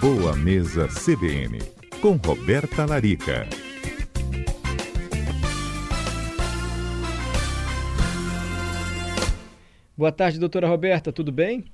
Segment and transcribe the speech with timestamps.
[0.00, 1.58] Boa Mesa CBN,
[2.00, 3.48] com Roberta Larica.
[9.96, 11.64] Boa tarde, doutora Roberta, tudo bem?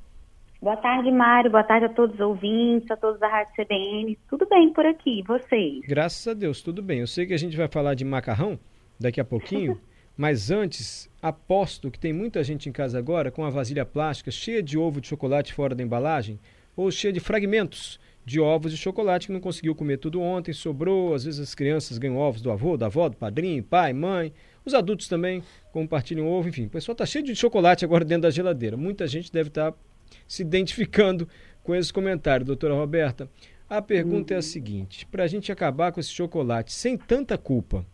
[0.59, 1.51] Boa tarde, Mário.
[1.51, 4.19] Boa tarde a todos os ouvintes, a todos da Rádio CBN.
[4.31, 5.81] Tudo bem por aqui, vocês?
[5.87, 7.01] Graças a Deus, tudo bem.
[7.01, 8.59] Eu sei que a gente vai falar de macarrão
[8.99, 9.79] daqui a pouquinho,
[10.17, 14.63] mas antes, aposto que tem muita gente em casa agora com a vasilha plástica cheia
[14.63, 16.41] de ovo de chocolate fora da embalagem
[16.75, 21.15] ou cheia de fragmentos de ovos de chocolate que não conseguiu comer tudo ontem, sobrou.
[21.15, 24.33] Às vezes as crianças ganham ovos do avô, da avó, do padrinho, pai, mãe.
[24.65, 25.43] Os adultos também
[25.73, 26.67] compartilham ovo, enfim.
[26.67, 28.77] O pessoal está cheio de chocolate agora dentro da geladeira.
[28.77, 29.79] Muita gente deve estar tá
[30.27, 31.29] se identificando
[31.63, 33.29] com esse comentário, doutora Roberta.
[33.69, 34.37] A pergunta uhum.
[34.37, 37.85] é a seguinte: para a gente acabar com esse chocolate sem tanta culpa,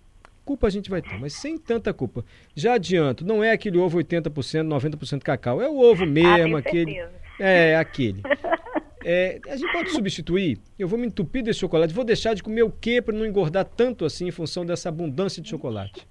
[0.45, 2.25] culpa a gente vai ter, mas sem tanta culpa.
[2.55, 6.61] Já adianto, não é aquele ovo 80%, 90% cacau, é o ovo ah, mesmo, ah,
[6.61, 7.03] aquele.
[7.39, 8.23] É, aquele.
[9.05, 10.59] É, a gente pode substituir?
[10.79, 13.65] Eu vou me entupir desse chocolate, vou deixar de comer o quê para não engordar
[13.65, 16.07] tanto assim em função dessa abundância de chocolate?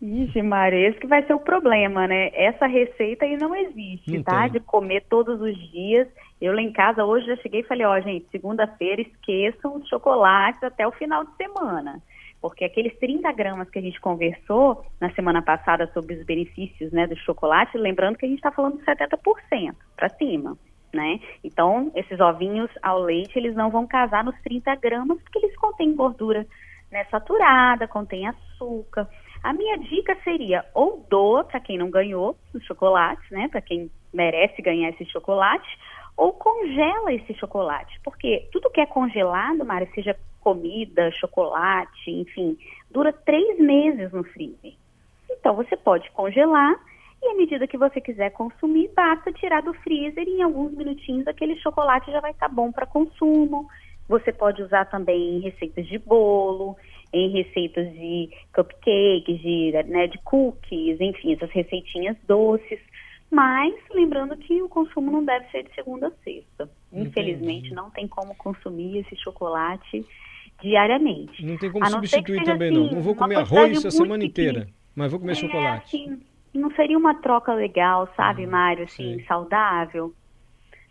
[0.00, 2.30] Ixi, Maria, esse que vai ser o problema, né?
[2.34, 4.42] Essa receita aí não existe, não tá?
[4.42, 4.52] Tem.
[4.52, 6.06] De comer todos os dias.
[6.40, 10.62] Eu lá em casa hoje já cheguei e falei, ó, gente, segunda-feira esqueçam os chocolates
[10.62, 12.02] até o final de semana.
[12.40, 17.06] Porque aqueles 30 gramas que a gente conversou na semana passada sobre os benefícios né,
[17.06, 20.58] do chocolate, lembrando que a gente está falando de 70% para cima
[20.94, 21.20] né?
[21.42, 25.94] Então, esses ovinhos ao leite, eles não vão casar nos 30 gramas, porque eles contêm
[25.94, 26.46] gordura
[26.90, 29.08] né, saturada, contém açúcar.
[29.42, 33.48] A minha dica seria ou doa para quem não ganhou os chocolates, né?
[33.48, 35.68] Para quem merece ganhar esse chocolate,
[36.16, 38.00] ou congela esse chocolate.
[38.02, 42.56] Porque tudo que é congelado, Mara, seja comida, chocolate, enfim,
[42.90, 44.74] dura três meses no freezer.
[45.30, 46.74] Então você pode congelar
[47.24, 51.26] e à medida que você quiser consumir, basta tirar do freezer e em alguns minutinhos
[51.26, 53.66] aquele chocolate já vai estar tá bom para consumo.
[54.08, 56.76] Você pode usar também em receitas de bolo,
[57.12, 62.78] em receitas de cupcakes, de, né, de cookies, enfim, essas receitinhas doces.
[63.30, 66.68] Mas lembrando que o consumo não deve ser de segunda a sexta.
[66.92, 70.04] Infelizmente, não tem como consumir esse chocolate
[70.60, 71.44] diariamente.
[71.44, 72.92] Não tem como substituir também, assim, não.
[72.92, 75.96] Não vou comer arroz a semana inteira, mas vou comer é, chocolate.
[75.96, 76.20] Assim,
[76.58, 79.24] não seria uma troca legal, sabe, uhum, Mário, assim, sim.
[79.26, 80.14] saudável?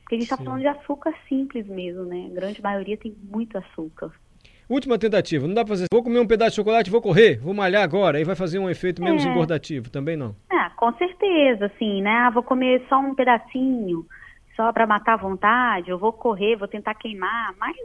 [0.02, 2.28] Porque a gente está falando de açúcar simples mesmo, né?
[2.30, 4.12] A grande maioria tem muito açúcar.
[4.70, 5.86] Última tentativa, não dá pra fazer.
[5.92, 8.70] Vou comer um pedaço de chocolate, vou correr, vou malhar agora, aí vai fazer um
[8.70, 9.30] efeito menos é.
[9.30, 10.36] engordativo, também não?
[10.52, 12.12] Ah, com certeza, assim, né?
[12.12, 14.06] Ah, vou comer só um pedacinho,
[14.56, 17.76] só para matar a vontade, eu vou correr, vou tentar queimar, mas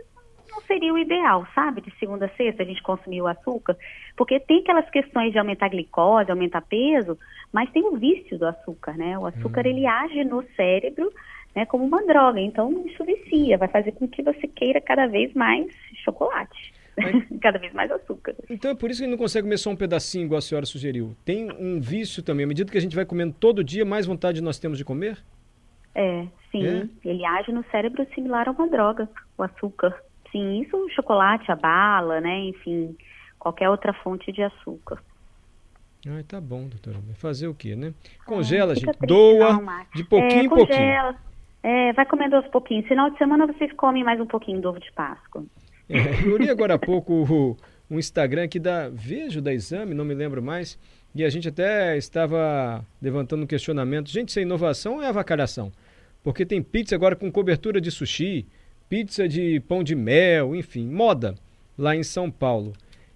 [0.58, 1.80] não seria o ideal, sabe?
[1.80, 3.76] De segunda a sexta a gente consumir o açúcar,
[4.16, 7.16] porque tem aquelas questões de aumentar a glicose, aumentar peso,
[7.52, 9.16] mas tem o vício do açúcar, né?
[9.18, 9.70] O açúcar hum.
[9.70, 11.12] ele age no cérebro,
[11.54, 15.32] né, como uma droga, então isso vicia, vai fazer com que você queira cada vez
[15.34, 15.66] mais
[16.04, 16.72] chocolate.
[16.96, 17.24] Mas...
[17.40, 18.34] cada vez mais açúcar.
[18.50, 20.42] Então é por isso que a gente não consegue comer só um pedacinho, igual a
[20.42, 21.16] senhora sugeriu.
[21.24, 22.44] Tem um vício também.
[22.44, 25.18] À medida que a gente vai comendo todo dia, mais vontade nós temos de comer?
[25.94, 26.66] É, sim.
[26.66, 26.88] É?
[27.04, 29.94] Ele age no cérebro similar a uma droga, o açúcar.
[30.30, 32.38] Sim, isso o chocolate, a bala, né?
[32.40, 32.96] Enfim,
[33.38, 34.98] qualquer outra fonte de açúcar.
[36.06, 36.98] Ah, tá bom, doutora.
[37.14, 37.92] Fazer o quê, né?
[38.24, 38.98] Congela, ah, gente.
[39.06, 41.16] Doa não, de pouquinho é, em pouquinho.
[41.62, 42.86] É, vai comendo aos pouquinhos.
[42.86, 45.44] Final de semana vocês comem mais um pouquinho do ovo de Páscoa.
[45.88, 47.56] É, eu li agora há pouco o,
[47.90, 50.78] um Instagram aqui da Vejo da Exame, não me lembro mais,
[51.14, 54.10] e a gente até estava levantando um questionamento.
[54.10, 55.72] Gente, isso é inovação ou é avacalhação?
[56.22, 58.46] Porque tem pizza agora com cobertura de sushi,
[58.88, 61.34] pizza de pão de mel, enfim, moda
[61.76, 62.72] lá em São Paulo.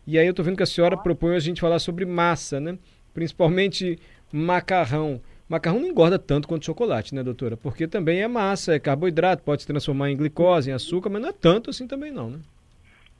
[0.07, 2.79] E aí eu tô vendo que a senhora propõe a gente falar sobre massa, né?
[3.15, 3.99] Principalmente
[4.33, 5.21] macarrão.
[5.49, 7.57] Macarrão não engorda tanto quanto chocolate, né, doutora?
[7.57, 11.29] Porque também é massa, é carboidrato, pode se transformar em glicose, em açúcar, mas não
[11.29, 12.39] é tanto assim também não, né?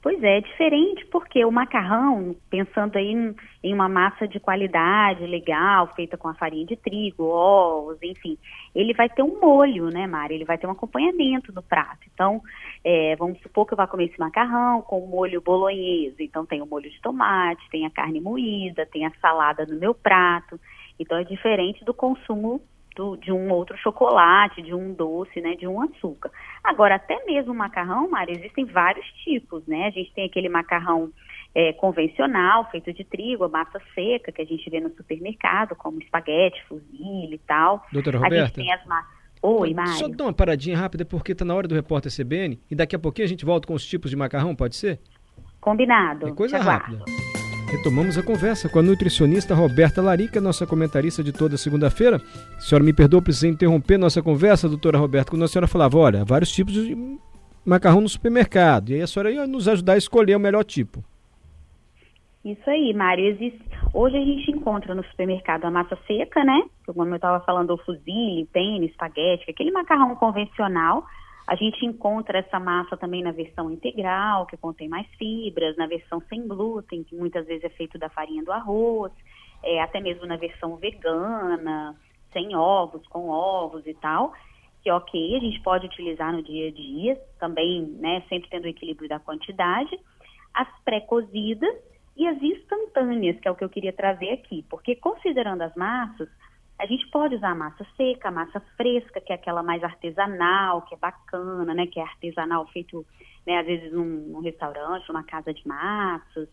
[0.03, 3.13] Pois é, é diferente porque o macarrão, pensando aí
[3.63, 8.37] em uma massa de qualidade, legal, feita com a farinha de trigo, ovos, enfim,
[8.75, 10.35] ele vai ter um molho, né, Mari?
[10.35, 12.01] Ele vai ter um acompanhamento no prato.
[12.13, 12.41] Então,
[12.83, 16.21] é, vamos supor que eu vá comer esse macarrão com molho bolonhesa.
[16.21, 19.95] Então, tem o molho de tomate, tem a carne moída, tem a salada no meu
[19.95, 20.59] prato.
[20.99, 22.61] Então, é diferente do consumo
[22.95, 26.31] do, de um outro chocolate, de um doce, né, de um açúcar.
[26.63, 29.87] Agora, até mesmo o macarrão, Mari, existem vários tipos, né?
[29.87, 31.11] A gente tem aquele macarrão
[31.55, 35.99] é, convencional, feito de trigo, a massa seca, que a gente vê no supermercado, como
[35.99, 37.85] espaguete, fusilli e tal.
[37.91, 38.43] Doutora Roberta?
[38.43, 39.91] A gente tem as massas Oi, Mário.
[39.91, 42.99] Só dá uma paradinha rápida, porque está na hora do repórter CBN, e daqui a
[42.99, 45.01] pouquinho a gente volta com os tipos de macarrão, pode ser?
[45.59, 46.29] Combinado.
[46.29, 47.03] É coisa rápida.
[47.73, 52.21] Retomamos a conversa com a nutricionista Roberta Larica, nossa comentarista de toda segunda-feira.
[52.55, 56.23] A senhora me perdoa, precisei interromper nossa conversa, doutora Roberta, quando a senhora falava, olha,
[56.23, 56.95] vários tipos de
[57.65, 58.91] macarrão no supermercado.
[58.91, 61.03] E aí a senhora ia nos ajudar a escolher o melhor tipo.
[62.45, 63.25] Isso aí, Mário.
[63.25, 63.59] Existe...
[63.91, 66.61] Hoje a gente encontra no supermercado a massa seca, né?
[66.85, 71.03] Como eu estava falando, o fusilli, penne, espaguete, aquele macarrão convencional.
[71.45, 76.21] A gente encontra essa massa também na versão integral, que contém mais fibras, na versão
[76.29, 79.11] sem glúten, que muitas vezes é feito da farinha do arroz,
[79.61, 81.95] é, até mesmo na versão vegana,
[82.31, 84.33] sem ovos, com ovos e tal,
[84.81, 88.69] que ok, a gente pode utilizar no dia a dia, também, né, sempre tendo o
[88.69, 89.97] equilíbrio da quantidade.
[90.53, 91.75] As pré-cozidas,
[92.15, 96.29] e as instantâneas, que é o que eu queria trazer aqui, porque considerando as massas,
[96.79, 100.81] a gente pode usar a massa seca, a massa fresca, que é aquela mais artesanal,
[100.83, 101.87] que é bacana, né?
[101.87, 103.05] Que é artesanal feito,
[103.45, 106.49] né, às vezes num, num restaurante, numa casa de massas,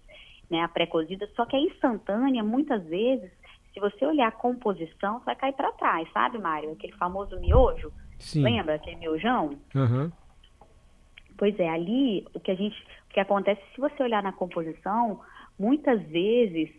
[0.51, 0.63] né?
[0.63, 1.29] A pré-cozida.
[1.35, 3.31] Só que a instantânea, muitas vezes,
[3.73, 6.73] se você olhar a composição, você vai cair para trás, sabe, Mário?
[6.73, 7.93] Aquele famoso miojo.
[8.19, 8.43] Sim.
[8.43, 9.59] Lembra aquele miojão?
[9.75, 10.13] Uhum.
[11.39, 12.77] Pois é, ali o que a gente,
[13.09, 15.21] o que acontece, se você olhar na composição,
[15.59, 16.71] muitas vezes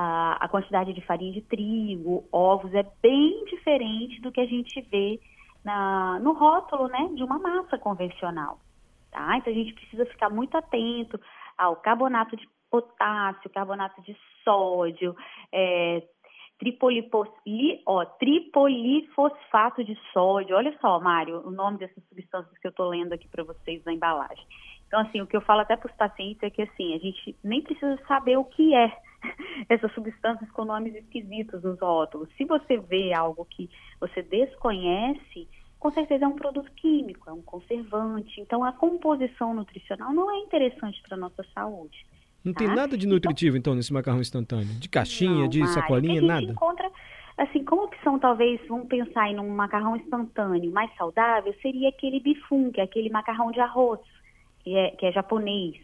[0.00, 4.80] a, a quantidade de farinha de trigo, ovos é bem diferente do que a gente
[4.82, 5.18] vê
[5.64, 8.60] na, no rótulo né, de uma massa convencional.
[9.10, 9.36] Tá?
[9.36, 11.18] Então a gente precisa ficar muito atento
[11.56, 15.16] ao carbonato de potássio, carbonato de sódio,
[15.52, 16.00] é,
[17.84, 20.54] ó, tripolifosfato de sódio.
[20.54, 23.92] Olha só, Mário, o nome dessas substâncias que eu estou lendo aqui para vocês na
[23.92, 24.46] embalagem.
[24.86, 27.34] Então, assim, o que eu falo até para os pacientes é que, assim, a gente
[27.42, 29.07] nem precisa saber o que é
[29.68, 32.28] essas substâncias com nomes esquisitos nos rótulos.
[32.36, 33.68] Se você vê algo que
[34.00, 35.48] você desconhece,
[35.78, 38.40] com certeza é um produto químico, é um conservante.
[38.40, 42.06] Então, a composição nutricional não é interessante para a nossa saúde.
[42.44, 42.60] Não tá?
[42.60, 44.74] tem nada de nutritivo, então, nesse macarrão instantâneo?
[44.78, 46.42] De caixinha, não, de Mário, sacolinha, nada?
[46.44, 46.90] Encontra,
[47.36, 52.70] assim, como opção, talvez, vamos pensar em um macarrão instantâneo mais saudável, seria aquele bifum,
[52.70, 54.00] que é aquele macarrão de arroz
[54.68, 55.76] que é, que é japonês,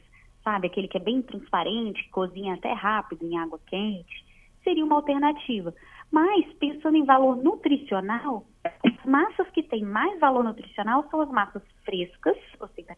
[0.44, 0.66] sabe?
[0.66, 4.24] Aquele que é bem transparente, que cozinha até rápido em água quente,
[4.62, 5.74] seria uma alternativa.
[6.10, 11.62] Mas, pensando em valor nutricional, as massas que têm mais valor nutricional são as massas
[11.84, 12.96] frescas, ou seja,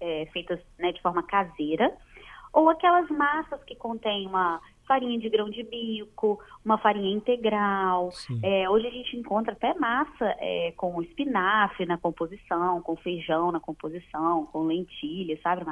[0.00, 1.96] é, feitas né, de forma caseira,
[2.52, 8.10] ou aquelas massas que contêm uma farinha de grão de bico, uma farinha integral.
[8.42, 13.60] É, hoje a gente encontra até massa é, com espinafre na composição, com feijão na
[13.60, 15.64] composição, com lentilha, sabe?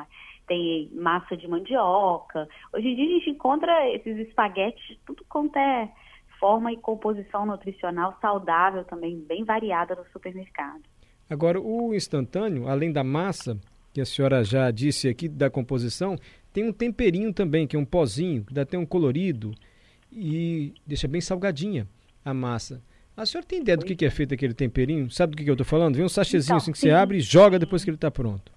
[0.47, 2.49] Tem massa de mandioca.
[2.73, 5.91] Hoje em dia a gente encontra esses espaguetes, tudo quanto é
[6.39, 10.83] forma e composição nutricional saudável também, bem variada no supermercado.
[11.29, 13.59] Agora, o instantâneo, além da massa,
[13.93, 16.17] que a senhora já disse aqui da composição,
[16.53, 19.53] tem um temperinho também, que é um pozinho, que dá até um colorido
[20.13, 21.89] e deixa bem salgadinha
[22.25, 22.83] a massa.
[23.17, 25.11] A senhora tem ideia do que, que é feito aquele temperinho?
[25.11, 25.97] Sabe do que, que eu estou falando?
[25.97, 26.89] Vem um sachêzinho então, assim que sim.
[26.89, 28.53] você abre e joga depois que ele está pronto.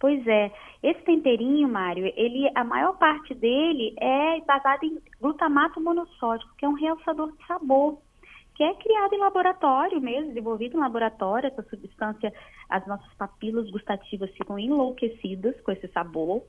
[0.00, 0.52] Pois é,
[0.82, 6.68] esse temperinho, Mário, ele, a maior parte dele é basado em glutamato monossódico, que é
[6.68, 7.98] um realçador de sabor,
[8.54, 11.48] que é criado em laboratório mesmo, desenvolvido em laboratório.
[11.48, 12.32] Essa substância,
[12.68, 16.42] as nossas papilas gustativas ficam enlouquecidas com esse sabor.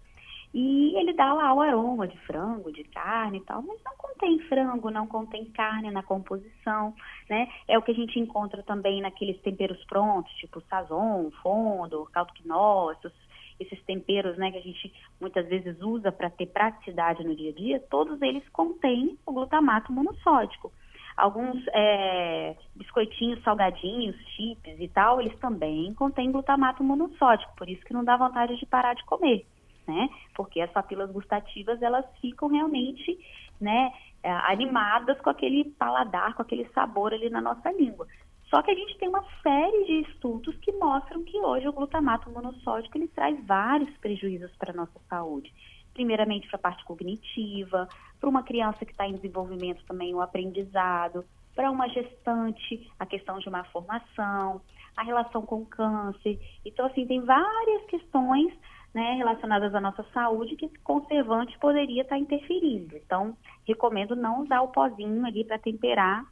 [0.51, 4.39] E ele dá lá o aroma de frango, de carne e tal, mas não contém
[4.47, 6.95] frango, não contém carne na composição,
[7.29, 7.47] né?
[7.67, 12.91] É o que a gente encontra também naqueles temperos prontos, tipo sazon, fundo, caldo quinó,
[12.91, 13.13] esses,
[13.59, 17.53] esses temperos, né, que a gente muitas vezes usa para ter praticidade no dia a
[17.53, 20.71] dia, todos eles contêm o glutamato monossódico.
[21.17, 27.93] Alguns é, biscoitinhos, salgadinhos, chips e tal, eles também contêm glutamato monossódico, por isso que
[27.93, 29.45] não dá vontade de parar de comer
[29.89, 30.09] né?
[30.35, 33.17] Porque as papilas gustativas, elas ficam realmente,
[33.59, 38.07] né, é, animadas com aquele paladar, com aquele sabor ali na nossa língua.
[38.49, 42.31] Só que a gente tem uma série de estudos que mostram que hoje o glutamato
[42.31, 45.53] monossódico ele traz vários prejuízos para a nossa saúde.
[45.93, 47.87] Primeiramente para a parte cognitiva,
[48.19, 51.23] para uma criança que está em desenvolvimento também o aprendizado,
[51.55, 54.61] para uma gestante a questão de uma formação,
[54.97, 56.39] a relação com câncer.
[56.65, 58.51] Então, assim, tem várias questões
[58.93, 62.97] né, relacionadas à nossa saúde que esse conservante poderia estar interferindo.
[62.97, 63.37] Então,
[63.67, 66.25] recomendo não usar o pozinho ali para temperar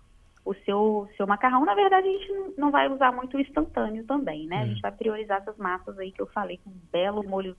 [0.48, 1.66] o seu, seu macarrão.
[1.66, 4.62] Na verdade, a gente não vai usar muito instantâneo também, né?
[4.62, 7.56] A gente vai priorizar essas massas aí que eu falei com um belo molho,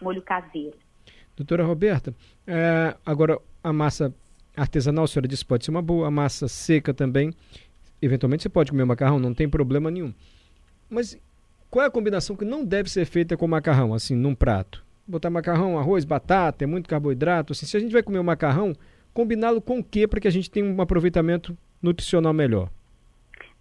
[0.00, 0.76] molho caseiro.
[1.36, 2.14] Doutora Roberta,
[2.46, 4.14] é, agora a massa
[4.56, 7.32] artesanal, a senhora disse, pode ser uma boa, a massa seca também.
[8.00, 10.14] Eventualmente você pode comer macarrão, não tem problema nenhum.
[10.88, 11.18] Mas
[11.70, 14.82] qual é a combinação que não deve ser feita com macarrão, assim, num prato?
[15.06, 17.52] Botar macarrão, arroz, batata, é muito carboidrato.
[17.52, 18.72] Assim, se a gente vai comer o macarrão,
[19.12, 22.68] combiná-lo com o que para que a gente tenha um aproveitamento nutricional melhor?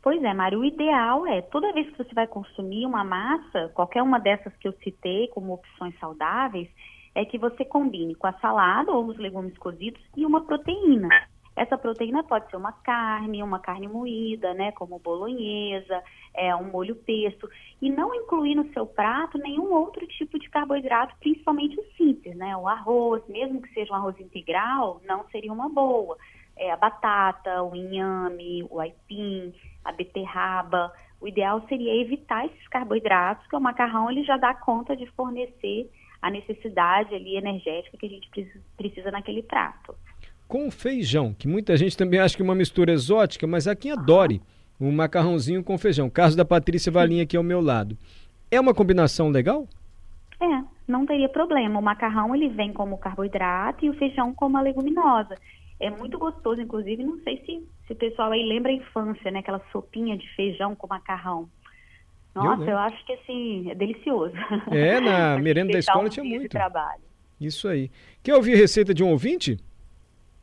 [0.02, 4.02] Pois é, Mário, o ideal é, toda vez que você vai consumir uma massa, qualquer
[4.02, 6.70] uma dessas que eu citei como opções saudáveis,
[7.14, 11.10] é que você combine com a salada ou os legumes cozidos e uma proteína.
[11.56, 16.02] Essa proteína pode ser uma carne, uma carne moída, né, como bolonhesa,
[16.34, 17.50] é, um molho pesto,
[17.82, 22.56] e não incluir no seu prato nenhum outro tipo de carboidrato, principalmente o simples, né,
[22.56, 26.18] o arroz, mesmo que seja um arroz integral, não seria uma boa.
[26.60, 30.92] É, a batata, o inhame, o aipim, a beterraba.
[31.22, 35.90] O ideal seria evitar esses carboidratos, que o macarrão ele já dá conta de fornecer
[36.22, 38.30] a necessidade ali energética que a gente
[38.76, 39.96] precisa, naquele prato.
[40.50, 43.94] Com feijão, que muita gente também acha que é uma mistura exótica, mas há quem
[43.94, 44.42] adore
[44.80, 46.10] um macarrãozinho com feijão.
[46.10, 47.98] Caso da Patrícia Valinha aqui ao meu lado.
[48.52, 49.66] É uma combinação legal?
[50.42, 51.80] É, não teria problema.
[51.80, 55.36] O macarrão ele vem como carboidrato e o feijão como a leguminosa.
[55.80, 59.40] É muito gostoso, inclusive, não sei se, se o pessoal aí lembra a infância, né?
[59.40, 61.50] Aquela sopinha de feijão com macarrão.
[62.36, 64.36] Nossa, eu, eu acho que assim, é delicioso.
[64.72, 66.50] É, na merenda da escola um tinha muito.
[66.50, 67.02] Trabalho.
[67.40, 67.90] Isso aí.
[68.22, 69.58] Quer ouvir a receita de um ouvinte?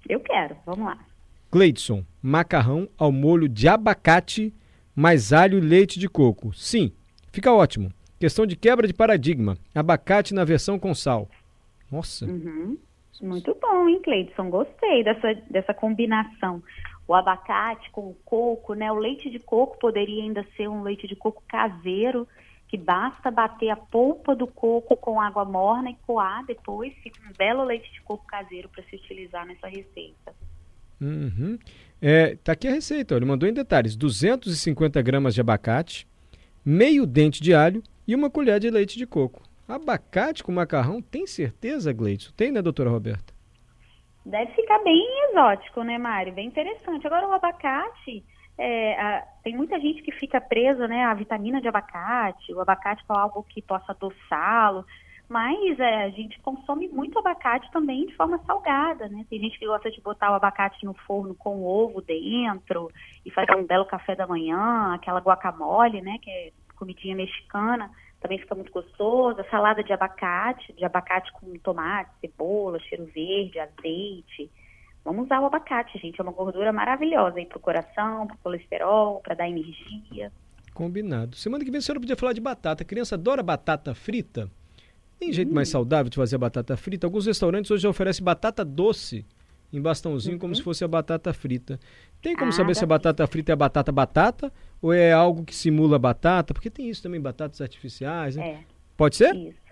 [0.08, 0.98] Eu quero, vamos lá.
[1.52, 4.52] Gleidson, macarrão ao molho de abacate,
[4.94, 6.52] mais alho e leite de coco.
[6.54, 6.92] Sim,
[7.30, 7.92] fica ótimo.
[8.18, 9.58] Questão de quebra de paradigma.
[9.74, 11.28] Abacate na versão com sal.
[11.90, 12.24] Nossa.
[12.24, 12.78] Uhum.
[13.20, 14.50] Muito bom, hein, Cleidson?
[14.50, 16.62] Gostei dessa, dessa combinação.
[17.08, 18.90] O abacate com o coco, né?
[18.90, 22.26] O leite de coco poderia ainda ser um leite de coco caseiro,
[22.68, 27.32] que basta bater a polpa do coco com água morna e coar depois, fica um
[27.38, 30.34] belo leite de coco caseiro para se utilizar nessa receita.
[31.00, 31.58] Uhum.
[32.00, 36.08] É, tá aqui a receita, ele mandou em detalhes: 250 gramas de abacate,
[36.64, 39.42] meio dente de alho e uma colher de leite de coco.
[39.68, 42.32] Abacate com macarrão, tem certeza, Gleidson?
[42.36, 43.34] Tem, né, doutora Roberta?
[44.24, 46.32] Deve ficar bem exótico, né, Mário?
[46.32, 47.06] Bem interessante.
[47.06, 48.24] Agora, o abacate,
[48.58, 53.04] é, a, tem muita gente que fica presa, né, à vitamina de abacate, o abacate
[53.06, 54.84] com algo que possa adoçá-lo,
[55.28, 59.26] mas é, a gente consome muito abacate também de forma salgada, né?
[59.28, 62.88] Tem gente que gosta de botar o abacate no forno com ovo dentro
[63.24, 68.38] e fazer um belo café da manhã, aquela guacamole, né, que é comidinha mexicana também
[68.38, 69.40] fica muito gostoso.
[69.40, 74.50] A salada de abacate, de abacate com tomate, cebola, cheiro verde, azeite.
[75.04, 76.20] Vamos usar o abacate, gente.
[76.20, 80.32] É uma gordura maravilhosa aí pro coração, pro colesterol, para dar energia.
[80.74, 81.36] Combinado.
[81.36, 82.82] Semana que vem a senhora podia falar de batata.
[82.82, 84.50] A criança adora batata frita.
[85.18, 85.54] Tem jeito hum.
[85.54, 87.06] mais saudável de fazer batata frita?
[87.06, 89.24] Alguns restaurantes hoje oferecem batata doce
[89.72, 90.40] em bastãozinho, uhum.
[90.40, 91.78] como se fosse a batata frita.
[92.22, 95.54] Tem como ah, saber se a batata frita é batata batata ou é algo que
[95.54, 96.54] simula batata?
[96.54, 98.36] Porque tem isso também, batatas artificiais.
[98.36, 98.48] Né?
[98.48, 98.58] É.
[98.96, 99.34] Pode ser?
[99.34, 99.66] Isso.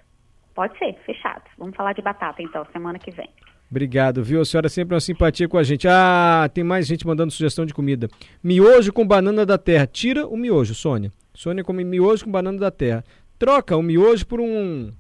[0.54, 1.42] Pode ser, fechado.
[1.58, 3.28] Vamos falar de batata então, semana que vem.
[3.70, 4.40] Obrigado, viu?
[4.40, 5.88] A senhora sempre uma simpatia com a gente.
[5.88, 8.08] Ah, tem mais gente mandando sugestão de comida.
[8.42, 9.86] Miojo com banana da terra.
[9.86, 11.10] Tira o miojo, Sônia.
[11.34, 13.02] Sônia come miojo com banana da terra.
[13.36, 14.92] Troca o miojo por um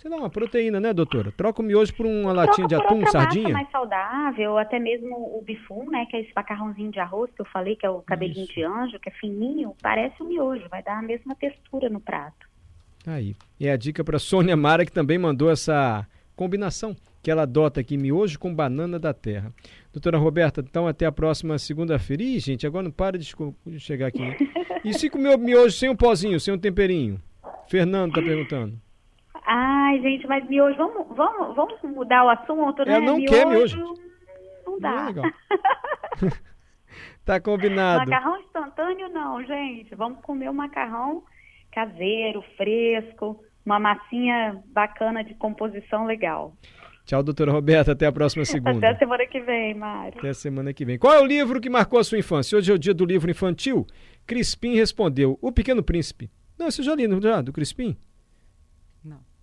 [0.00, 1.30] sei lá, uma proteína, né, doutora?
[1.30, 3.50] Troca o miojo por uma latinha de atum, sardinha?
[3.50, 7.44] mais saudável, até mesmo o bifum, né, que é esse macarrãozinho de arroz que eu
[7.44, 8.54] falei, que é o cabelinho Isso.
[8.54, 12.48] de anjo, que é fininho, parece o miojo, vai dar a mesma textura no prato.
[13.06, 13.36] Aí.
[13.58, 17.98] E a dica para Sônia Mara, que também mandou essa combinação que ela adota aqui,
[17.98, 19.52] miojo com banana da terra.
[19.92, 22.22] Doutora Roberta, então até a próxima segunda-feira.
[22.22, 23.34] Ih, gente, agora não para de
[23.78, 24.22] chegar aqui.
[24.82, 27.20] E se comer miojo sem um pozinho, sem um temperinho?
[27.68, 28.80] Fernando está perguntando.
[29.52, 32.98] Ai, gente, mas miojo, vamos, vamos, vamos mudar o assunto, né?
[32.98, 33.94] Eu não miojo, quer miojo.
[34.64, 35.12] Não dá.
[35.12, 35.32] Não é
[37.26, 38.08] tá combinado.
[38.08, 39.92] Macarrão instantâneo não, gente.
[39.96, 41.24] Vamos comer o um macarrão
[41.72, 46.54] caseiro, fresco, uma massinha bacana de composição legal.
[47.04, 47.90] Tchau, doutora Roberta.
[47.90, 48.78] Até a próxima segunda.
[48.78, 50.16] Até a semana que vem, Mário.
[50.16, 50.96] Até a semana que vem.
[50.96, 52.56] Qual é o livro que marcou a sua infância?
[52.56, 53.84] Hoje é o dia do livro infantil.
[54.24, 56.30] Crispim respondeu: O Pequeno Príncipe.
[56.56, 57.42] Não, você já li, não já?
[57.42, 57.96] Do Crispim?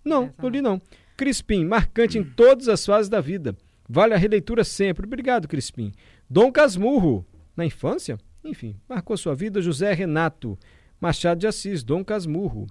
[0.04, 0.80] Não, não li não.
[1.16, 3.56] Crispim, marcante em todas as fases da vida.
[3.88, 5.06] Vale a releitura sempre.
[5.06, 5.92] Obrigado, Crispim.
[6.28, 7.26] Dom Casmurro,
[7.56, 8.18] na infância?
[8.44, 10.58] Enfim, marcou sua vida José Renato.
[11.00, 12.66] Machado de Assis, Dom Casmurro.